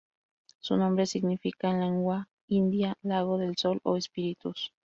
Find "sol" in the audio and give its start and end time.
3.57-3.79